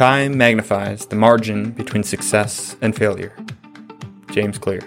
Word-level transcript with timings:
Time 0.00 0.38
magnifies 0.38 1.04
the 1.04 1.14
margin 1.14 1.72
between 1.72 2.02
success 2.02 2.74
and 2.80 2.96
failure. 2.96 3.36
James 4.30 4.56
Clear. 4.56 4.80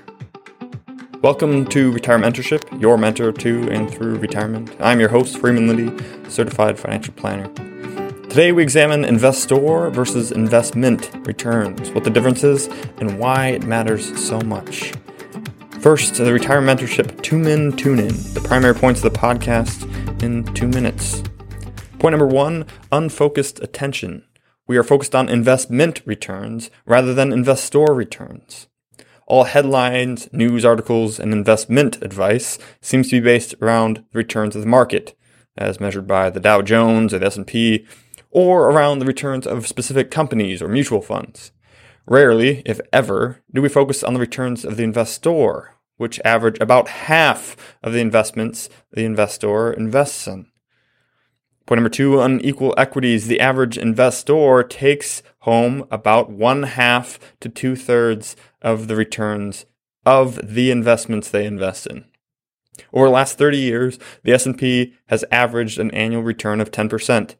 Welcome 1.21 1.67
to 1.67 1.91
Retirement 1.91 2.35
Mentorship, 2.35 2.81
your 2.81 2.97
mentor 2.97 3.31
to 3.31 3.69
and 3.69 3.93
through 3.93 4.15
retirement. 4.15 4.75
I'm 4.79 4.99
your 4.99 5.09
host, 5.09 5.37
Freeman 5.37 5.67
Lindy, 5.67 6.03
certified 6.29 6.79
financial 6.79 7.13
planner. 7.13 7.47
Today 8.23 8.51
we 8.53 8.63
examine 8.63 9.05
investor 9.05 9.91
versus 9.91 10.31
investment 10.31 11.11
returns, 11.27 11.91
what 11.91 12.05
the 12.05 12.09
difference 12.09 12.43
is, 12.43 12.65
and 12.97 13.19
why 13.19 13.49
it 13.49 13.65
matters 13.65 14.19
so 14.19 14.41
much. 14.41 14.93
First, 15.79 16.15
the 16.15 16.33
Retirement 16.33 16.79
Mentorship 16.79 17.21
Two 17.21 17.37
Men 17.37 17.71
Tune 17.73 17.99
In, 17.99 18.33
the 18.33 18.41
primary 18.43 18.73
points 18.73 19.03
of 19.03 19.13
the 19.13 19.19
podcast 19.19 20.23
in 20.23 20.43
two 20.55 20.67
minutes. 20.67 21.21
Point 21.99 22.13
number 22.13 22.25
one 22.25 22.65
unfocused 22.91 23.61
attention. 23.61 24.25
We 24.65 24.77
are 24.77 24.83
focused 24.83 25.13
on 25.13 25.27
investment 25.27 26.01
returns 26.05 26.69
rather 26.85 27.13
than 27.13 27.33
investor 27.33 27.85
returns. 27.85 28.67
All 29.27 29.43
headlines, 29.45 30.29
news 30.31 30.63
articles, 30.63 31.19
and 31.19 31.33
investment 31.33 32.01
advice 32.01 32.57
seems 32.81 33.09
to 33.09 33.19
be 33.19 33.25
based 33.25 33.55
around 33.61 34.05
the 34.11 34.17
returns 34.17 34.55
of 34.55 34.61
the 34.61 34.67
market, 34.67 35.17
as 35.57 35.79
measured 35.79 36.07
by 36.07 36.29
the 36.29 36.39
Dow 36.39 36.61
Jones 36.61 37.13
or 37.13 37.19
the 37.19 37.25
S&P, 37.25 37.85
or 38.31 38.69
around 38.69 38.99
the 38.99 39.05
returns 39.05 39.45
of 39.45 39.67
specific 39.67 40.11
companies 40.11 40.61
or 40.61 40.67
mutual 40.67 41.01
funds. 41.01 41.51
Rarely, 42.05 42.61
if 42.65 42.81
ever, 42.91 43.41
do 43.53 43.61
we 43.61 43.69
focus 43.69 44.03
on 44.03 44.13
the 44.13 44.19
returns 44.19 44.65
of 44.65 44.77
the 44.77 44.83
investor, 44.83 45.75
which 45.97 46.19
average 46.25 46.57
about 46.59 46.87
half 46.87 47.77
of 47.81 47.93
the 47.93 47.99
investments 47.99 48.69
the 48.91 49.05
investor 49.05 49.71
invests 49.71 50.27
in. 50.27 50.47
Point 51.65 51.77
number 51.77 51.89
two, 51.89 52.19
unequal 52.19 52.73
equities. 52.77 53.27
The 53.27 53.39
average 53.39 53.77
investor 53.77 54.63
takes 54.63 55.23
home 55.39 55.87
about 55.89 56.29
one 56.29 56.63
half 56.63 57.19
to 57.39 57.49
two 57.49 57.75
thirds 57.75 58.35
of 58.61 58.87
the 58.87 58.95
returns 58.95 59.65
of 60.05 60.39
the 60.43 60.71
investments 60.71 61.29
they 61.29 61.45
invest 61.45 61.87
in. 61.87 62.05
Over 62.91 63.05
the 63.05 63.11
last 63.11 63.37
30 63.37 63.57
years, 63.57 63.99
the 64.23 64.33
S&P 64.33 64.93
has 65.07 65.23
averaged 65.31 65.79
an 65.79 65.91
annual 65.91 66.23
return 66.23 66.59
of 66.59 66.71
10%. 66.71 67.35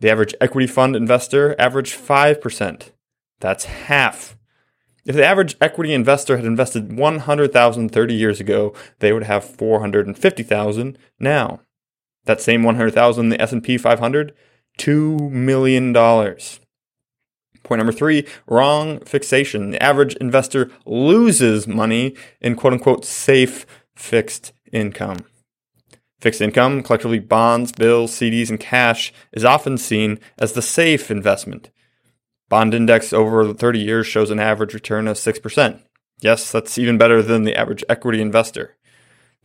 The 0.00 0.10
average 0.10 0.34
equity 0.40 0.66
fund 0.66 0.94
investor 0.94 1.54
averaged 1.58 1.94
5%. 1.94 2.90
That's 3.40 3.64
half. 3.64 4.36
If 5.04 5.14
the 5.14 5.24
average 5.24 5.56
equity 5.60 5.94
investor 5.94 6.36
had 6.36 6.44
invested 6.44 6.98
100,000 6.98 7.88
30 7.88 8.14
years 8.14 8.40
ago, 8.40 8.74
they 8.98 9.12
would 9.12 9.22
have 9.22 9.44
450,000 9.44 10.98
now. 11.20 11.60
That 12.26 12.40
same 12.40 12.62
100,000 12.62 13.28
the 13.30 13.40
S&P 13.40 13.78
500, 13.78 14.34
2 14.78 15.30
million 15.30 15.92
dollars. 15.92 16.60
Point 17.62 17.80
number 17.80 17.92
3, 17.92 18.24
wrong 18.46 19.00
fixation. 19.00 19.70
The 19.70 19.82
average 19.82 20.14
investor 20.16 20.70
loses 20.84 21.66
money 21.66 22.14
in 22.40 22.54
quote 22.54 22.74
unquote 22.74 23.04
safe 23.04 23.66
fixed 23.96 24.52
income. 24.72 25.18
Fixed 26.20 26.40
income, 26.40 26.82
collectively 26.82 27.18
bonds, 27.18 27.72
bills, 27.72 28.12
CDs, 28.12 28.50
and 28.50 28.60
cash, 28.60 29.12
is 29.32 29.44
often 29.44 29.78
seen 29.78 30.18
as 30.38 30.52
the 30.52 30.62
safe 30.62 31.10
investment. 31.10 31.70
Bond 32.48 32.72
index 32.72 33.12
over 33.12 33.52
30 33.52 33.80
years 33.80 34.06
shows 34.06 34.30
an 34.30 34.38
average 34.38 34.72
return 34.72 35.08
of 35.08 35.16
6%. 35.16 35.80
Yes, 36.20 36.50
that's 36.52 36.78
even 36.78 36.96
better 36.96 37.20
than 37.20 37.42
the 37.42 37.56
average 37.56 37.84
equity 37.88 38.20
investor. 38.20 38.75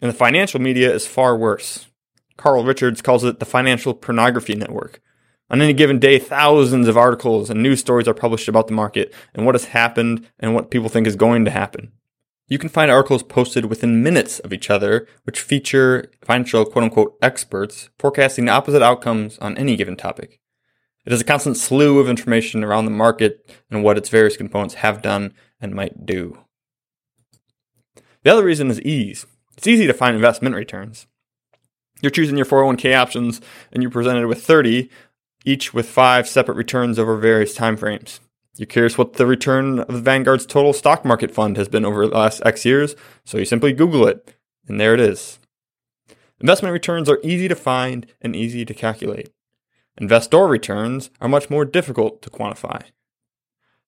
And 0.00 0.08
the 0.08 0.16
financial 0.16 0.60
media 0.60 0.92
is 0.92 1.06
far 1.06 1.36
worse. 1.36 1.86
Carl 2.36 2.64
Richards 2.64 3.02
calls 3.02 3.24
it 3.24 3.40
the 3.40 3.44
financial 3.44 3.92
pornography 3.92 4.54
network. 4.54 5.00
On 5.50 5.62
any 5.62 5.72
given 5.72 5.98
day, 5.98 6.18
thousands 6.18 6.88
of 6.88 6.96
articles 6.96 7.48
and 7.48 7.62
news 7.62 7.80
stories 7.80 8.06
are 8.06 8.14
published 8.14 8.48
about 8.48 8.66
the 8.66 8.74
market 8.74 9.14
and 9.34 9.46
what 9.46 9.54
has 9.54 9.66
happened 9.66 10.28
and 10.38 10.54
what 10.54 10.70
people 10.70 10.88
think 10.88 11.06
is 11.06 11.16
going 11.16 11.44
to 11.46 11.50
happen. 11.50 11.92
You 12.48 12.58
can 12.58 12.68
find 12.68 12.90
articles 12.90 13.22
posted 13.22 13.66
within 13.66 14.02
minutes 14.02 14.38
of 14.40 14.52
each 14.52 14.70
other, 14.70 15.06
which 15.24 15.40
feature 15.40 16.10
financial 16.22 16.64
quote 16.64 16.84
unquote 16.84 17.16
experts 17.22 17.88
forecasting 17.98 18.48
opposite 18.48 18.82
outcomes 18.82 19.38
on 19.38 19.56
any 19.56 19.76
given 19.76 19.96
topic. 19.96 20.40
It 21.06 21.12
is 21.12 21.20
a 21.22 21.24
constant 21.24 21.56
slew 21.56 21.98
of 21.98 22.08
information 22.08 22.62
around 22.62 22.84
the 22.84 22.90
market 22.90 23.54
and 23.70 23.82
what 23.82 23.96
its 23.96 24.10
various 24.10 24.36
components 24.36 24.74
have 24.74 25.00
done 25.00 25.32
and 25.60 25.74
might 25.74 26.04
do. 26.04 26.38
The 28.22 28.32
other 28.32 28.44
reason 28.44 28.70
is 28.70 28.80
ease. 28.82 29.24
It's 29.56 29.66
easy 29.66 29.86
to 29.86 29.94
find 29.94 30.14
investment 30.14 30.54
returns. 30.54 31.06
You're 32.00 32.10
choosing 32.10 32.36
your 32.36 32.46
401k 32.46 32.96
options 32.96 33.40
and 33.72 33.82
you're 33.82 33.90
presented 33.90 34.26
with 34.26 34.44
30 34.44 34.90
each 35.48 35.72
with 35.72 35.88
five 35.88 36.28
separate 36.28 36.56
returns 36.56 36.98
over 36.98 37.16
various 37.16 37.54
time 37.54 37.76
frames. 37.76 38.20
You're 38.56 38.66
curious 38.66 38.98
what 38.98 39.14
the 39.14 39.26
return 39.26 39.80
of 39.80 39.94
the 39.94 40.00
Vanguard's 40.00 40.44
total 40.44 40.72
stock 40.72 41.04
market 41.04 41.30
fund 41.30 41.56
has 41.56 41.68
been 41.68 41.84
over 41.84 42.06
the 42.06 42.14
last 42.14 42.42
X 42.44 42.64
years, 42.64 42.96
so 43.24 43.38
you 43.38 43.44
simply 43.44 43.72
Google 43.72 44.06
it, 44.06 44.34
and 44.66 44.80
there 44.80 44.94
it 44.94 45.00
is. 45.00 45.38
Investment 46.40 46.72
returns 46.72 47.08
are 47.08 47.20
easy 47.22 47.48
to 47.48 47.54
find 47.54 48.06
and 48.20 48.36
easy 48.36 48.64
to 48.64 48.74
calculate. 48.74 49.30
Investor 49.96 50.46
returns 50.46 51.10
are 51.20 51.28
much 51.28 51.50
more 51.50 51.64
difficult 51.64 52.20
to 52.22 52.30
quantify. 52.30 52.82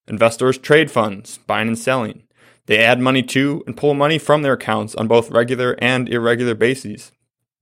Investors 0.09 0.59
trade 0.59 0.91
funds, 0.91 1.39
buying 1.47 1.69
and 1.69 1.79
selling. 1.79 2.25
They 2.67 2.79
add 2.79 3.01
money 3.01 3.23
to 3.25 3.63
and 3.67 3.77
pull 3.77 3.95
money 3.95 4.19
from 4.19 4.43
their 4.43 4.55
accounts 4.55 4.95
on 4.95 5.09
both 5.09 5.31
regular 5.31 5.77
and 5.81 6.09
irregular 6.09 6.55
bases. 6.55 7.13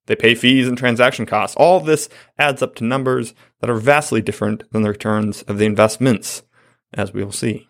They 0.08 0.16
pay 0.16 0.34
fees 0.34 0.66
and 0.66 0.76
transaction 0.76 1.26
costs. 1.26 1.54
All 1.56 1.80
this 1.80 2.08
adds 2.38 2.62
up 2.62 2.74
to 2.76 2.84
numbers 2.84 3.34
that 3.60 3.68
are 3.68 3.76
vastly 3.76 4.22
different 4.22 4.64
than 4.72 4.80
the 4.80 4.88
returns 4.88 5.42
of 5.42 5.58
the 5.58 5.66
investments, 5.66 6.42
as 6.94 7.12
we 7.12 7.22
will 7.22 7.30
see. 7.30 7.68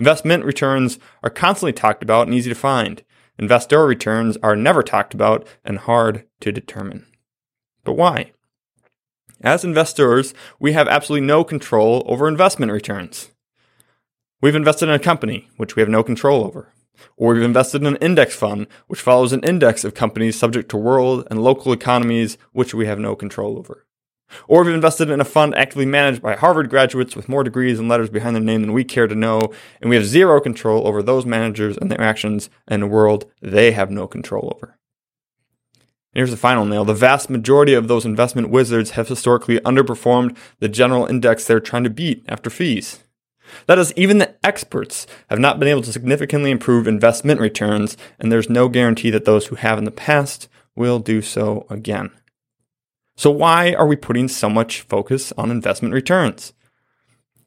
Investment 0.00 0.44
returns 0.44 0.98
are 1.22 1.30
constantly 1.30 1.72
talked 1.72 2.02
about 2.02 2.26
and 2.26 2.34
easy 2.34 2.50
to 2.50 2.56
find. 2.56 3.04
Investor 3.38 3.86
returns 3.86 4.36
are 4.42 4.56
never 4.56 4.82
talked 4.82 5.14
about 5.14 5.46
and 5.64 5.78
hard 5.78 6.26
to 6.40 6.50
determine. 6.50 7.06
But 7.84 7.92
why? 7.92 8.32
As 9.42 9.64
investors, 9.64 10.34
we 10.58 10.72
have 10.72 10.88
absolutely 10.88 11.24
no 11.24 11.44
control 11.44 12.02
over 12.06 12.26
investment 12.26 12.72
returns. 12.72 13.30
We've 14.40 14.56
invested 14.56 14.88
in 14.88 14.94
a 14.96 14.98
company, 14.98 15.48
which 15.56 15.76
we 15.76 15.82
have 15.82 15.88
no 15.88 16.02
control 16.02 16.44
over. 16.44 16.72
Or 17.16 17.34
we've 17.34 17.42
invested 17.42 17.82
in 17.82 17.88
an 17.88 17.96
index 17.96 18.34
fund, 18.34 18.66
which 18.86 19.00
follows 19.00 19.32
an 19.32 19.42
index 19.44 19.84
of 19.84 19.94
companies 19.94 20.38
subject 20.38 20.68
to 20.70 20.76
world 20.76 21.26
and 21.30 21.42
local 21.42 21.72
economies, 21.72 22.38
which 22.52 22.74
we 22.74 22.86
have 22.86 22.98
no 22.98 23.14
control 23.14 23.58
over. 23.58 23.86
Or 24.48 24.64
we've 24.64 24.74
invested 24.74 25.10
in 25.10 25.20
a 25.20 25.24
fund 25.24 25.54
actively 25.54 25.86
managed 25.86 26.22
by 26.22 26.36
Harvard 26.36 26.70
graduates 26.70 27.14
with 27.14 27.28
more 27.28 27.44
degrees 27.44 27.78
and 27.78 27.88
letters 27.88 28.10
behind 28.10 28.34
their 28.34 28.42
name 28.42 28.62
than 28.62 28.72
we 28.72 28.84
care 28.84 29.06
to 29.06 29.14
know, 29.14 29.40
and 29.80 29.90
we 29.90 29.96
have 29.96 30.06
zero 30.06 30.40
control 30.40 30.86
over 30.86 31.02
those 31.02 31.26
managers 31.26 31.76
and 31.76 31.90
their 31.90 32.00
actions 32.00 32.48
in 32.68 32.82
a 32.82 32.86
world 32.86 33.30
they 33.40 33.72
have 33.72 33.90
no 33.90 34.06
control 34.06 34.52
over. 34.56 34.78
Here's 36.14 36.30
the 36.30 36.36
final 36.36 36.66
nail. 36.66 36.84
The 36.84 36.92
vast 36.92 37.30
majority 37.30 37.72
of 37.72 37.88
those 37.88 38.04
investment 38.04 38.50
wizards 38.50 38.90
have 38.90 39.08
historically 39.08 39.58
underperformed 39.60 40.36
the 40.58 40.68
general 40.68 41.06
index 41.06 41.46
they're 41.46 41.60
trying 41.60 41.84
to 41.84 41.90
beat 41.90 42.22
after 42.28 42.50
fees. 42.50 43.01
That 43.66 43.78
is, 43.78 43.92
even 43.96 44.18
the 44.18 44.34
experts 44.44 45.06
have 45.28 45.38
not 45.38 45.58
been 45.58 45.68
able 45.68 45.82
to 45.82 45.92
significantly 45.92 46.50
improve 46.50 46.86
investment 46.86 47.40
returns, 47.40 47.96
and 48.18 48.30
there's 48.30 48.50
no 48.50 48.68
guarantee 48.68 49.10
that 49.10 49.24
those 49.24 49.46
who 49.46 49.56
have 49.56 49.78
in 49.78 49.84
the 49.84 49.90
past 49.90 50.48
will 50.74 50.98
do 50.98 51.22
so 51.22 51.66
again. 51.68 52.10
So, 53.16 53.30
why 53.30 53.74
are 53.74 53.86
we 53.86 53.96
putting 53.96 54.28
so 54.28 54.48
much 54.48 54.80
focus 54.80 55.32
on 55.36 55.50
investment 55.50 55.94
returns? 55.94 56.52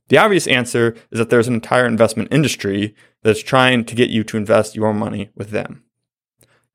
The 0.09 0.17
obvious 0.17 0.45
answer 0.47 0.95
is 1.11 1.17
that 1.17 1.29
there's 1.29 1.47
an 1.47 1.55
entire 1.55 1.87
investment 1.87 2.31
industry 2.31 2.93
that's 3.23 3.41
trying 3.41 3.85
to 3.85 3.95
get 3.95 4.09
you 4.09 4.23
to 4.25 4.37
invest 4.37 4.75
your 4.75 4.93
money 4.93 5.31
with 5.35 5.49
them. 5.49 5.83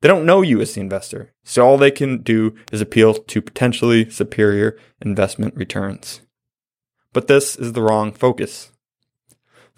They 0.01 0.07
don't 0.07 0.25
know 0.25 0.41
you 0.41 0.59
as 0.59 0.73
the 0.73 0.81
investor, 0.81 1.31
so 1.43 1.65
all 1.65 1.77
they 1.77 1.91
can 1.91 2.23
do 2.23 2.55
is 2.71 2.81
appeal 2.81 3.13
to 3.13 3.41
potentially 3.41 4.09
superior 4.09 4.77
investment 4.99 5.55
returns. 5.55 6.21
But 7.13 7.27
this 7.27 7.55
is 7.55 7.73
the 7.73 7.81
wrong 7.81 8.11
focus. 8.11 8.71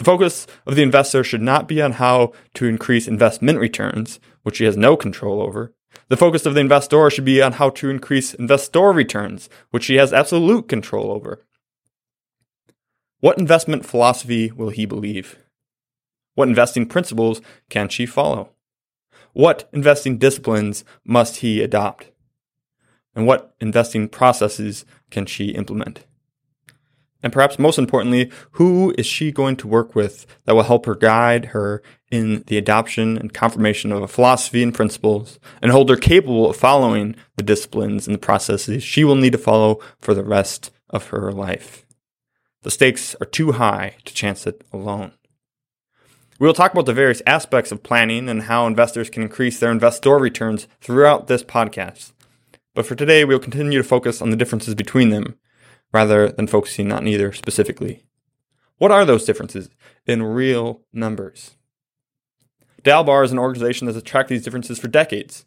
The 0.03 0.11
focus 0.11 0.47
of 0.65 0.75
the 0.75 0.83
investor 0.83 1.23
should 1.23 1.41
not 1.41 1.65
be 1.65 1.81
on 1.81 1.93
how 1.93 2.33
to 2.55 2.65
increase 2.65 3.07
investment 3.07 3.57
returns, 3.57 4.19
which 4.41 4.57
he 4.57 4.65
has 4.65 4.75
no 4.75 4.97
control 4.97 5.41
over. 5.41 5.73
The 6.09 6.17
focus 6.17 6.45
of 6.45 6.55
the 6.55 6.59
investor 6.59 7.09
should 7.09 7.23
be 7.23 7.41
on 7.41 7.53
how 7.53 7.69
to 7.69 7.89
increase 7.89 8.33
investor 8.33 8.91
returns, 8.91 9.47
which 9.71 9.85
he 9.85 9.95
has 9.95 10.11
absolute 10.11 10.67
control 10.67 11.09
over. 11.09 11.45
What 13.21 13.37
investment 13.37 13.85
philosophy 13.85 14.51
will 14.51 14.71
he 14.71 14.85
believe? 14.85 15.37
What 16.35 16.49
investing 16.49 16.85
principles 16.85 17.39
can 17.69 17.87
she 17.87 18.05
follow? 18.05 18.49
What 19.31 19.69
investing 19.71 20.17
disciplines 20.17 20.83
must 21.05 21.37
he 21.37 21.61
adopt? 21.61 22.11
And 23.15 23.25
what 23.25 23.55
investing 23.61 24.09
processes 24.09 24.83
can 25.11 25.27
she 25.27 25.51
implement? 25.51 26.05
And 27.23 27.31
perhaps 27.31 27.57
most 27.57 27.79
importantly, 27.79 28.29
who 28.51 28.93
is 28.97 29.05
she 29.05 29.31
going 29.31 29.55
to 29.57 29.67
work 29.67 29.95
with 29.95 30.27
that 30.43 30.55
will 30.55 30.63
help 30.63 30.85
her 30.85 30.93
guide 30.95 31.45
her 31.45 31.81
in 32.11 32.43
the 32.47 32.57
adoption 32.57 33.17
and 33.17 33.33
confirmation 33.33 33.93
of 33.93 34.03
a 34.03 34.07
philosophy 34.07 34.61
and 34.61 34.73
principles 34.73 35.39
and 35.61 35.71
hold 35.71 35.89
her 35.89 35.95
capable 35.95 36.49
of 36.49 36.57
following 36.57 37.15
the 37.37 37.43
disciplines 37.43 38.05
and 38.05 38.13
the 38.13 38.19
processes 38.19 38.83
she 38.83 39.05
will 39.05 39.15
need 39.15 39.31
to 39.31 39.37
follow 39.37 39.79
for 39.99 40.13
the 40.13 40.23
rest 40.23 40.69
of 40.89 41.07
her 41.07 41.31
life? 41.31 41.85
The 42.63 42.71
stakes 42.71 43.15
are 43.21 43.25
too 43.25 43.53
high 43.53 43.95
to 44.03 44.13
chance 44.13 44.45
it 44.45 44.61
alone. 44.73 45.13
We 46.39 46.47
will 46.47 46.53
talk 46.53 46.73
about 46.73 46.87
the 46.87 46.93
various 46.93 47.21
aspects 47.25 47.71
of 47.71 47.83
planning 47.83 48.27
and 48.27 48.43
how 48.43 48.67
investors 48.67 49.09
can 49.09 49.23
increase 49.23 49.59
their 49.59 49.71
investor 49.71 50.17
returns 50.17 50.67
throughout 50.81 51.27
this 51.27 51.43
podcast. 51.43 52.11
But 52.75 52.85
for 52.85 52.95
today, 52.95 53.23
we 53.23 53.33
will 53.33 53.39
continue 53.39 53.77
to 53.77 53.83
focus 53.87 54.21
on 54.21 54.29
the 54.29 54.35
differences 54.35 54.75
between 54.75 55.09
them 55.09 55.37
rather 55.93 56.29
than 56.29 56.47
focusing 56.47 56.91
on 56.91 57.07
either 57.07 57.31
specifically. 57.31 58.03
What 58.77 58.91
are 58.91 59.05
those 59.05 59.23
differences 59.23 59.69
in 60.05 60.23
real 60.23 60.81
numbers? 60.91 61.55
Dalbar 62.83 63.23
is 63.23 63.31
an 63.31 63.39
organization 63.39 63.87
that's 63.87 64.01
tracked 64.01 64.29
these 64.29 64.43
differences 64.43 64.79
for 64.79 64.89
decades. 64.89 65.45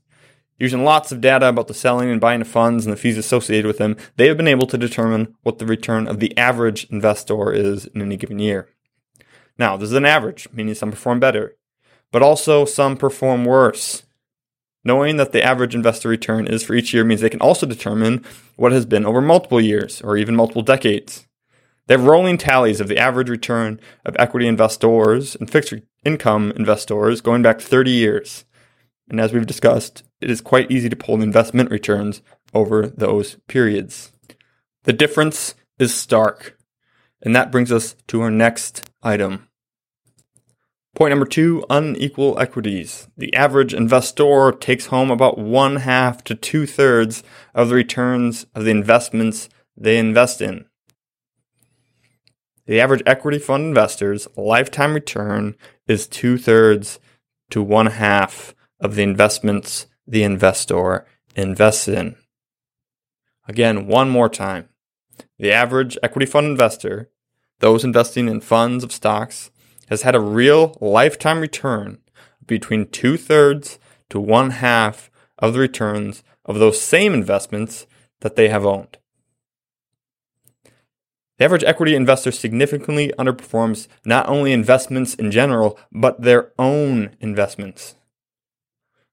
Using 0.59 0.85
lots 0.85 1.13
of 1.13 1.21
data 1.21 1.49
about 1.49 1.69
the 1.69 1.75
selling 1.75 2.09
and 2.09 2.21
buying 2.21 2.41
of 2.41 2.49
funds 2.49 2.87
and 2.87 2.93
the 2.93 2.97
fees 2.97 3.19
associated 3.19 3.67
with 3.67 3.77
them, 3.77 3.97
they 4.17 4.27
have 4.29 4.39
been 4.39 4.49
able 4.49 4.67
to 4.69 4.79
determine 4.79 5.35
what 5.43 5.59
the 5.59 5.67
return 5.67 6.07
of 6.09 6.19
the 6.19 6.37
average 6.39 6.87
investor 6.89 7.53
is 7.53 7.85
in 7.87 8.01
any 8.01 8.17
given 8.17 8.39
year. 8.39 8.71
Now, 9.59 9.77
this 9.77 9.91
is 9.91 9.97
an 9.97 10.07
average, 10.07 10.49
meaning 10.53 10.75
some 10.75 10.91
perform 10.91 11.21
better, 11.21 11.57
but 12.11 12.23
also 12.23 12.65
some 12.65 12.97
perform 12.97 13.45
worse. 13.45 14.05
Knowing 14.87 15.17
that 15.17 15.33
the 15.33 15.43
average 15.43 15.75
investor 15.75 16.09
return 16.09 16.47
is 16.47 16.63
for 16.63 16.73
each 16.73 16.95
year 16.95 17.03
means 17.03 17.21
they 17.21 17.29
can 17.29 17.41
also 17.41 17.67
determine 17.67 18.25
what 18.55 18.71
has 18.71 18.87
been 18.87 19.05
over 19.05 19.21
multiple 19.21 19.61
years 19.61 20.01
or 20.03 20.17
even 20.17 20.37
multiple 20.37 20.63
decades. 20.63 21.27
They 21.89 21.95
have 21.95 22.05
rolling 22.05 22.39
tallies 22.39 22.81
of 22.81 22.87
the 22.87 22.97
average 22.97 23.29
return 23.29 23.81
of 24.05 24.15
equity 24.17 24.47
investors 24.47 25.35
and 25.35 25.51
fixed 25.51 25.75
income 26.05 26.53
investors 26.55 27.21
going 27.21 27.43
back 27.43 27.61
30 27.61 27.91
years. 27.91 28.45
And 29.09 29.21
as 29.21 29.33
we've 29.33 29.45
discussed, 29.45 30.05
it 30.21 30.31
is 30.31 30.41
quite 30.41 30.71
easy 30.71 30.89
to 30.89 30.95
pull 30.95 31.21
investment 31.21 31.73
returns 31.73 32.23
over 32.55 32.87
those 32.87 33.39
periods. 33.49 34.13
The 34.85 34.93
difference 34.93 35.57
is 35.81 35.93
stark. 35.93 36.57
And 37.23 37.35
that 37.35 37.51
brings 37.51 37.73
us 37.73 37.97
to 38.07 38.21
our 38.21 38.31
next 38.31 38.89
item. 39.03 39.46
Point 40.97 41.11
number 41.11 41.27
two 41.27 41.63
unequal 41.69 42.39
equities. 42.39 43.07
The 43.19 43.35
average 43.35 43.75
investor 43.75 44.51
takes 44.51 44.87
home 44.87 45.11
about 45.11 45.37
one 45.37 45.77
half 45.77 46.25
to 46.25 46.35
two 46.35 46.65
thirds 46.65 47.23
of 47.55 47.69
the 47.69 47.75
returns 47.75 48.47
of 48.55 48.65
the 48.65 48.71
investments 48.71 49.51
they 49.77 49.99
invest 49.99 50.41
in. 50.41 50.65
The 52.65 52.81
average 52.81 53.03
equity 53.05 53.39
fund 53.39 53.65
investor's 53.65 54.27
lifetime 54.39 54.95
return 54.95 55.55
is 55.87 56.07
two 56.07 56.39
thirds 56.39 56.99
to 57.51 57.63
one 57.63 57.89
half 57.89 58.55
of 58.81 58.95
the 58.95 59.03
investments 59.03 59.89
the 60.07 60.23
investor 60.23 61.05
invests 61.35 61.89
in. 61.89 62.17
Again, 63.47 63.87
one 63.87 64.09
more 64.09 64.31
time. 64.31 64.71
The 65.39 65.53
average 65.53 65.99
equity 66.03 66.25
fund 66.25 66.47
investor, 66.47 67.11
those 67.59 67.85
investing 67.85 68.29
in 68.29 68.41
funds 68.41 68.83
of 68.83 68.93
stocks, 68.93 69.51
has 69.89 70.03
had 70.03 70.15
a 70.15 70.21
real 70.21 70.77
lifetime 70.81 71.41
return 71.41 71.99
between 72.47 72.89
two 72.89 73.17
thirds 73.17 73.79
to 74.11 74.21
one 74.21 74.51
half 74.51 75.11
of 75.39 75.53
the 75.53 75.61
returns 75.61 76.23
of 76.45 76.59
those 76.59 76.81
same 76.81 77.13
investments 77.13 77.87
that 78.21 78.37
they 78.37 78.49
have 78.49 78.65
owned. 78.65 78.99
The 81.39 81.45
average 81.45 81.65
equity 81.65 81.95
investor 81.95 82.33
significantly 82.33 83.13
underperforms 83.19 83.89
not 84.05 84.29
only 84.29 84.53
investments 84.53 85.15
in 85.15 85.31
general, 85.31 85.79
but 85.93 86.23
their 86.23 86.53
own 86.59 87.15
investments. 87.21 87.95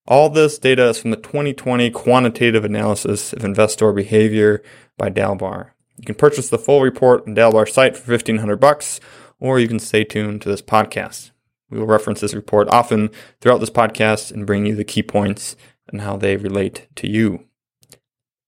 All 0.07 0.29
this 0.29 0.57
data 0.57 0.89
is 0.89 0.99
from 0.99 1.11
the 1.11 1.17
2020 1.17 1.89
quantitative 1.91 2.63
analysis 2.63 3.33
of 3.33 3.43
investor 3.43 3.91
behavior 3.91 4.61
by 4.97 5.09
Dalbar. 5.09 5.71
You 5.97 6.05
can 6.05 6.15
purchase 6.15 6.49
the 6.49 6.57
full 6.57 6.81
report 6.81 7.27
on 7.27 7.35
Dalbar's 7.35 7.73
site 7.73 7.95
for 7.95 8.11
1500 8.11 8.57
bucks 8.57 8.99
or 9.43 9.59
you 9.59 9.67
can 9.67 9.77
stay 9.77 10.03
tuned 10.05 10.41
to 10.41 10.49
this 10.49 10.61
podcast. 10.61 11.31
We 11.69 11.77
will 11.77 11.85
reference 11.85 12.21
this 12.21 12.33
report 12.33 12.69
often 12.69 13.09
throughout 13.41 13.59
this 13.59 13.69
podcast 13.69 14.31
and 14.31 14.47
bring 14.47 14.65
you 14.65 14.73
the 14.73 14.85
key 14.85 15.03
points 15.03 15.57
and 15.89 15.99
how 15.99 16.15
they 16.15 16.37
relate 16.37 16.87
to 16.95 17.09
you. 17.09 17.43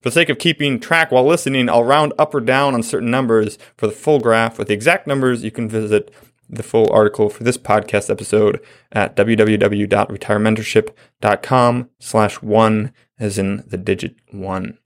For 0.01 0.09
the 0.09 0.13
sake 0.13 0.29
of 0.29 0.39
keeping 0.39 0.79
track 0.79 1.11
while 1.11 1.25
listening, 1.25 1.69
I'll 1.69 1.83
round 1.83 2.13
up 2.17 2.33
or 2.33 2.39
down 2.39 2.73
on 2.73 2.81
certain 2.81 3.11
numbers. 3.11 3.57
For 3.75 3.87
the 3.87 3.93
full 3.93 4.21
graph 4.21 4.57
with 4.57 4.69
the 4.69 4.73
exact 4.73 5.05
numbers, 5.05 5.43
you 5.43 5.51
can 5.51 5.67
visit 5.67 6.13
the 6.47 6.63
full 6.63 6.89
article 6.93 7.29
for 7.29 7.43
this 7.43 7.57
podcast 7.57 8.09
episode 8.09 8.61
at 8.93 9.17
www.retirementorship.com 9.17 11.89
slash 11.99 12.41
one 12.41 12.93
as 13.19 13.37
in 13.37 13.65
the 13.67 13.77
digit 13.77 14.15
one 14.31 14.77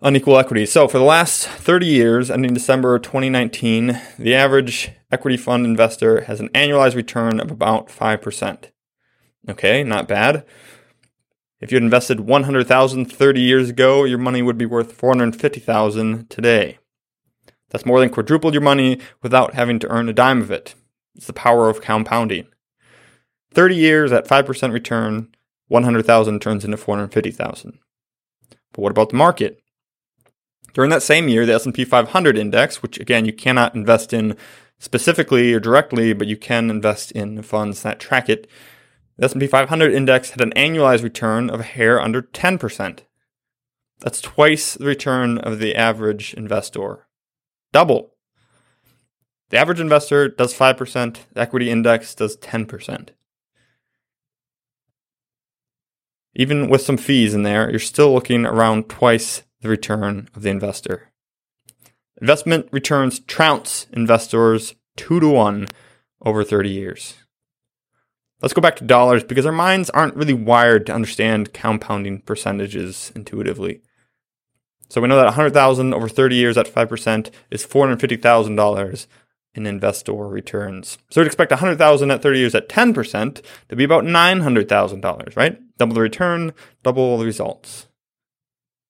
unequal 0.00 0.38
equity. 0.38 0.66
So, 0.66 0.88
for 0.88 0.98
the 0.98 1.04
last 1.04 1.46
30 1.46 1.86
years, 1.86 2.30
ending 2.30 2.54
December 2.54 2.98
2019, 2.98 4.00
the 4.18 4.34
average 4.34 4.92
equity 5.10 5.36
fund 5.36 5.66
investor 5.66 6.22
has 6.22 6.40
an 6.40 6.48
annualized 6.50 6.94
return 6.94 7.40
of 7.40 7.50
about 7.50 7.88
5%. 7.88 8.70
Okay, 9.48 9.82
not 9.82 10.08
bad. 10.08 10.44
If 11.60 11.72
you 11.72 11.76
had 11.76 11.82
invested 11.82 12.20
100,000 12.20 13.06
30 13.06 13.40
years 13.40 13.70
ago, 13.70 14.04
your 14.04 14.18
money 14.18 14.42
would 14.42 14.58
be 14.58 14.66
worth 14.66 14.92
450,000 14.92 16.30
today. 16.30 16.78
That's 17.70 17.86
more 17.86 18.00
than 18.00 18.10
quadrupled 18.10 18.54
your 18.54 18.62
money 18.62 19.00
without 19.22 19.54
having 19.54 19.78
to 19.80 19.88
earn 19.88 20.08
a 20.08 20.12
dime 20.12 20.40
of 20.40 20.50
it. 20.50 20.74
It's 21.16 21.26
the 21.26 21.32
power 21.32 21.68
of 21.68 21.82
compounding. 21.82 22.46
30 23.52 23.74
years 23.74 24.12
at 24.12 24.28
5% 24.28 24.72
return, 24.72 25.34
100,000 25.66 26.40
turns 26.40 26.64
into 26.64 26.76
450,000. 26.76 27.78
But 28.72 28.80
what 28.80 28.92
about 28.92 29.10
the 29.10 29.16
market? 29.16 29.60
During 30.78 30.90
that 30.90 31.02
same 31.02 31.26
year, 31.26 31.44
the 31.44 31.54
S&P 31.54 31.84
500 31.84 32.38
index, 32.38 32.82
which 32.82 33.00
again 33.00 33.24
you 33.24 33.32
cannot 33.32 33.74
invest 33.74 34.12
in 34.12 34.36
specifically 34.78 35.52
or 35.52 35.58
directly, 35.58 36.12
but 36.12 36.28
you 36.28 36.36
can 36.36 36.70
invest 36.70 37.10
in 37.10 37.42
funds 37.42 37.82
that 37.82 37.98
track 37.98 38.28
it, 38.28 38.46
the 39.16 39.24
S&P 39.24 39.48
500 39.48 39.92
index 39.92 40.30
had 40.30 40.40
an 40.40 40.52
annualized 40.52 41.02
return 41.02 41.50
of 41.50 41.58
a 41.58 41.64
hair 41.64 42.00
under 42.00 42.22
10%. 42.22 43.00
That's 43.98 44.20
twice 44.20 44.74
the 44.74 44.84
return 44.84 45.38
of 45.38 45.58
the 45.58 45.74
average 45.74 46.32
investor. 46.34 47.08
Double. 47.72 48.14
The 49.50 49.58
average 49.58 49.80
investor 49.80 50.28
does 50.28 50.54
5%, 50.54 51.16
the 51.32 51.40
equity 51.40 51.70
index 51.70 52.14
does 52.14 52.36
10%. 52.36 53.08
Even 56.36 56.68
with 56.68 56.82
some 56.82 56.96
fees 56.96 57.34
in 57.34 57.42
there, 57.42 57.68
you're 57.68 57.80
still 57.80 58.14
looking 58.14 58.46
around 58.46 58.88
twice 58.88 59.42
the 59.60 59.68
return 59.68 60.28
of 60.34 60.42
the 60.42 60.50
investor. 60.50 61.10
Investment 62.20 62.68
returns 62.72 63.20
trounce 63.20 63.86
investors 63.92 64.74
2 64.96 65.20
to 65.20 65.28
1 65.28 65.66
over 66.24 66.42
30 66.44 66.68
years. 66.68 67.14
Let's 68.40 68.54
go 68.54 68.62
back 68.62 68.76
to 68.76 68.84
dollars 68.84 69.24
because 69.24 69.46
our 69.46 69.52
minds 69.52 69.90
aren't 69.90 70.14
really 70.14 70.34
wired 70.34 70.86
to 70.86 70.94
understand 70.94 71.52
compounding 71.52 72.20
percentages 72.20 73.12
intuitively. 73.14 73.82
So 74.88 75.00
we 75.00 75.08
know 75.08 75.16
that 75.16 75.24
100,000 75.24 75.92
over 75.92 76.08
30 76.08 76.36
years 76.36 76.56
at 76.56 76.72
5% 76.72 77.30
is 77.50 77.66
$450,000 77.66 79.06
in 79.54 79.66
investor 79.66 80.12
returns. 80.12 80.98
So 81.10 81.20
we'd 81.20 81.26
expect 81.26 81.50
100,000 81.50 82.10
at 82.10 82.22
30 82.22 82.38
years 82.38 82.54
at 82.54 82.68
10% 82.68 83.42
to 83.68 83.76
be 83.76 83.84
about 83.84 84.04
$900,000, 84.04 85.36
right? 85.36 85.58
Double 85.76 85.94
the 85.94 86.00
return, 86.00 86.52
double 86.82 87.18
the 87.18 87.26
results. 87.26 87.86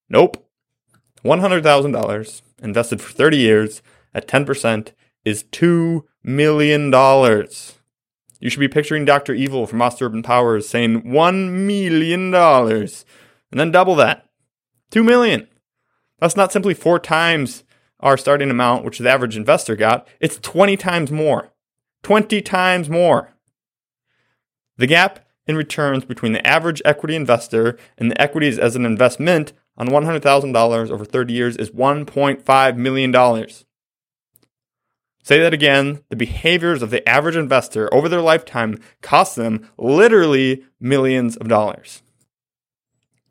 Nope. 0.09 0.48
$100,000 1.25 2.43
invested 2.63 3.01
for 3.01 3.13
30 3.13 3.37
years 3.37 3.83
at 4.15 4.29
10% 4.29 4.93
is 5.25 5.45
$2 5.45 6.03
million. 6.23 6.93
You 8.41 8.51
should 8.51 8.61
be 8.61 8.69
picturing 8.69 9.05
Dr. 9.05 9.35
Evil 9.35 9.67
from 9.67 9.79
Monster 9.79 10.07
Urban 10.07 10.23
Powers 10.23 10.69
saying 10.69 11.03
$1 11.03 11.51
million 11.51 12.35
and 12.35 13.61
then 13.61 13.71
double 13.71 13.95
that. 13.97 14.27
2 14.91 15.03
million. 15.03 15.49
That's 16.19 16.37
not 16.37 16.53
simply 16.53 16.75
four 16.75 16.99
times 16.99 17.65
our 18.01 18.17
starting 18.17 18.51
amount, 18.51 18.85
which 18.85 18.99
the 18.99 19.11
average 19.11 19.37
investor 19.37 19.77
got. 19.77 20.07
It's 20.21 20.39
20 20.39 20.77
times 20.77 21.11
more. 21.11 21.53
20 22.03 22.41
times 22.43 22.89
more. 22.89 23.31
The 24.77 24.87
gap 24.87 25.27
in 25.47 25.57
returns 25.57 26.05
between 26.05 26.33
the 26.33 26.47
average 26.47 26.81
equity 26.85 27.17
investor 27.17 27.77
and 27.97 28.11
the 28.11 28.21
equities 28.21 28.59
as 28.59 28.77
an 28.77 28.87
investment 28.87 29.53
on 29.79 29.89
$100,000 29.89 30.91
over 30.91 31.05
30 31.05 31.33
years 31.33 31.57
is 31.57 31.71
$1.5 31.71 32.77
million. 32.77 33.47
Say 35.23 35.39
that 35.41 35.55
again. 35.55 36.03
The 36.09 36.17
behaviors 36.17 36.83
of 36.83 36.91
the 36.91 37.07
average 37.09 37.37
investor 37.37 37.93
over 37.95 38.09
their 38.09 38.21
lifetime 38.21 38.79
cost 39.03 39.37
them 39.37 39.69
literally 39.79 40.65
millions 40.81 41.37
of 41.37 41.49
dollars. 41.49 42.03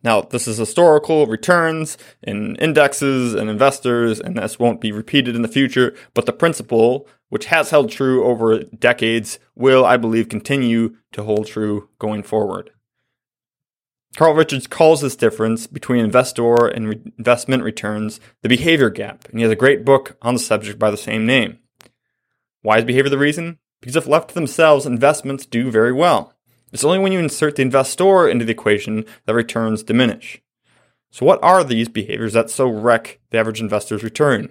Now, 0.03 0.21
this 0.21 0.47
is 0.47 0.57
historical 0.57 1.25
returns 1.25 1.97
in 2.21 2.55
indexes 2.57 3.33
and 3.33 3.49
investors, 3.49 4.19
and 4.19 4.37
this 4.37 4.59
won't 4.59 4.79
be 4.79 4.91
repeated 4.91 5.35
in 5.35 5.41
the 5.41 5.47
future, 5.47 5.95
but 6.13 6.25
the 6.25 6.33
principle, 6.33 7.07
which 7.29 7.45
has 7.45 7.71
held 7.71 7.89
true 7.89 8.23
over 8.23 8.59
decades, 8.63 9.39
will, 9.55 9.83
I 9.83 9.97
believe, 9.97 10.29
continue 10.29 10.95
to 11.11 11.23
hold 11.23 11.47
true 11.47 11.89
going 11.99 12.23
forward. 12.23 12.71
Carl 14.15 14.33
Richards 14.33 14.67
calls 14.67 15.01
this 15.01 15.15
difference 15.15 15.67
between 15.67 16.03
investor 16.03 16.67
and 16.67 16.89
re- 16.89 17.13
investment 17.17 17.63
returns 17.63 18.19
the 18.41 18.49
behavior 18.49 18.89
gap, 18.89 19.25
and 19.29 19.39
he 19.39 19.43
has 19.43 19.51
a 19.51 19.55
great 19.55 19.85
book 19.85 20.17
on 20.21 20.33
the 20.33 20.39
subject 20.39 20.79
by 20.79 20.89
the 20.89 20.97
same 20.97 21.25
name. 21.25 21.59
Why 22.61 22.79
is 22.79 22.85
behavior 22.85 23.09
the 23.09 23.17
reason? 23.17 23.59
Because 23.79 23.95
if 23.95 24.07
left 24.07 24.29
to 24.29 24.33
themselves, 24.33 24.85
investments 24.85 25.45
do 25.45 25.69
very 25.69 25.93
well. 25.93 26.33
It's 26.73 26.83
only 26.83 26.99
when 26.99 27.11
you 27.11 27.19
insert 27.19 27.55
the 27.55 27.61
investor 27.61 28.27
into 28.27 28.43
the 28.43 28.51
equation 28.51 29.05
that 29.25 29.35
returns 29.35 29.83
diminish. 29.83 30.41
So, 31.11 31.25
what 31.25 31.41
are 31.41 31.63
these 31.63 31.87
behaviors 31.87 32.33
that 32.33 32.49
so 32.49 32.67
wreck 32.67 33.19
the 33.29 33.37
average 33.37 33.61
investor's 33.61 34.03
return? 34.03 34.49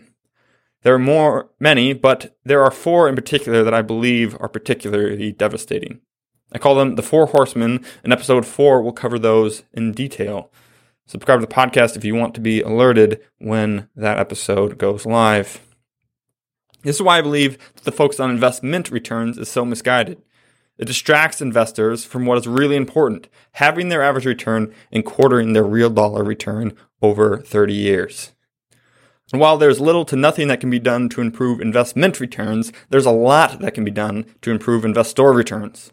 There 0.82 0.94
are 0.94 0.98
more, 0.98 1.50
many, 1.58 1.92
but 1.92 2.36
there 2.44 2.62
are 2.62 2.70
four 2.70 3.08
in 3.08 3.16
particular 3.16 3.64
that 3.64 3.74
I 3.74 3.82
believe 3.82 4.36
are 4.40 4.48
particularly 4.48 5.32
devastating. 5.32 6.00
I 6.52 6.58
call 6.58 6.74
them 6.74 6.94
the 6.94 7.02
Four 7.02 7.26
Horsemen, 7.26 7.84
and 8.04 8.12
episode 8.12 8.46
four 8.46 8.80
will 8.82 8.92
cover 8.92 9.18
those 9.18 9.64
in 9.72 9.92
detail. 9.92 10.50
Subscribe 11.06 11.40
to 11.40 11.46
the 11.46 11.52
podcast 11.52 11.96
if 11.96 12.04
you 12.04 12.14
want 12.14 12.34
to 12.34 12.40
be 12.40 12.60
alerted 12.60 13.20
when 13.38 13.88
that 13.94 14.18
episode 14.18 14.78
goes 14.78 15.06
live. 15.06 15.60
This 16.82 16.96
is 16.96 17.02
why 17.02 17.18
I 17.18 17.22
believe 17.22 17.58
that 17.74 17.84
the 17.84 17.92
focus 17.92 18.20
on 18.20 18.30
investment 18.30 18.90
returns 18.90 19.38
is 19.38 19.48
so 19.48 19.64
misguided. 19.64 20.22
It 20.78 20.84
distracts 20.84 21.40
investors 21.40 22.04
from 22.04 22.26
what 22.26 22.38
is 22.38 22.46
really 22.46 22.76
important, 22.76 23.28
having 23.52 23.88
their 23.88 24.02
average 24.02 24.26
return 24.26 24.72
and 24.92 25.04
quartering 25.04 25.52
their 25.52 25.64
real 25.64 25.90
dollar 25.90 26.22
return 26.22 26.76
over 27.02 27.38
30 27.38 27.72
years. 27.72 28.32
And 29.32 29.40
while 29.40 29.56
there's 29.56 29.80
little 29.80 30.04
to 30.04 30.16
nothing 30.16 30.48
that 30.48 30.60
can 30.60 30.70
be 30.70 30.78
done 30.78 31.08
to 31.10 31.20
improve 31.20 31.60
investment 31.60 32.20
returns, 32.20 32.72
there's 32.90 33.06
a 33.06 33.10
lot 33.10 33.58
that 33.60 33.74
can 33.74 33.84
be 33.84 33.90
done 33.90 34.26
to 34.42 34.50
improve 34.50 34.84
investor 34.84 35.32
returns. 35.32 35.90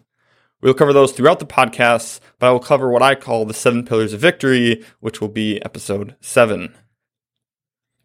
We'll 0.64 0.74
cover 0.74 0.94
those 0.94 1.12
throughout 1.12 1.40
the 1.40 1.46
podcast, 1.46 2.22
but 2.40 2.48
I 2.48 2.52
will 2.54 2.62
cover 2.62 2.90
what 2.90 3.02
I 3.02 3.16
call 3.16 3.44
the 3.44 3.54
seven 3.54 3.84
pillars 3.84 4.14
of 4.14 4.22
victory, 4.22 4.82
which 5.02 5.20
will 5.20 5.28
be 5.28 5.62
episode 5.62 6.16
seven. 6.22 6.74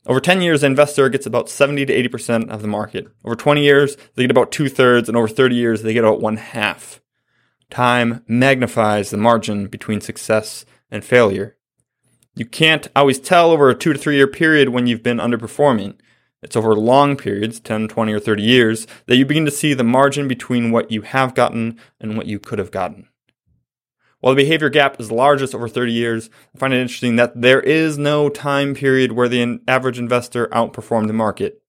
Over 0.07 0.19
10 0.19 0.43
years, 0.43 0.65
an 0.65 0.73
investor 0.73 1.09
gets 1.09 1.25
about 1.25 1.49
70 1.49 1.87
to 1.87 2.09
80% 2.09 2.49
of 2.49 2.61
the 2.61 2.67
market. 2.67 3.07
Over 3.25 3.37
20 3.37 3.63
years, 3.63 3.97
they 4.17 4.25
get 4.25 4.33
about 4.33 4.51
two 4.51 4.69
thirds, 4.69 5.09
and 5.09 5.17
over 5.17 5.29
30 5.29 5.55
years, 5.55 5.83
they 5.83 5.93
get 5.93 6.03
about 6.03 6.21
one 6.21 6.37
half. 6.37 7.01
Time 7.71 8.25
magnifies 8.27 9.11
the 9.11 9.19
margin 9.19 9.69
between 9.69 10.01
success 10.01 10.65
and 10.91 11.05
failure. 11.05 11.57
You 12.35 12.45
can't 12.45 12.89
always 12.97 13.21
tell 13.21 13.53
over 13.53 13.71
a 13.71 13.75
two 13.77 13.93
to 13.93 13.99
three 14.01 14.17
year 14.17 14.27
period 14.27 14.71
when 14.71 14.89
you've 14.89 15.05
been 15.05 15.19
underperforming. 15.19 15.95
It's 16.43 16.57
over 16.57 16.75
long 16.75 17.17
periods, 17.17 17.59
10, 17.61 17.89
20, 17.89 18.13
or 18.13 18.21
30 18.21 18.43
years, 18.43 18.87
that 19.07 19.17
you 19.17 19.27
begin 19.27 19.45
to 19.45 19.51
see 19.51 19.75
the 19.75 19.85
margin 19.85 20.29
between 20.29 20.71
what 20.71 20.91
you 20.91 21.03
have 21.03 21.35
gotten 21.35 21.79
and 22.01 22.17
what 22.17 22.27
you 22.27 22.39
could 22.39 22.59
have 22.59 22.71
gotten. 22.71 23.09
While 24.21 24.35
the 24.35 24.43
behavior 24.43 24.69
gap 24.69 25.01
is 25.01 25.13
largest 25.13 25.55
over 25.55 25.69
30 25.69 25.93
years, 25.93 26.29
I 26.55 26.59
find 26.59 26.75
it 26.75 26.81
interesting 26.81 27.17
that 27.17 27.41
there 27.41 27.61
is 27.61 27.99
no 27.99 28.29
time 28.29 28.75
period 28.75 29.13
where 29.13 29.29
the 29.29 29.61
average 29.69 29.99
investor 29.99 30.49
outperformed 30.49 31.07
the 31.07 31.13
market. 31.13 31.63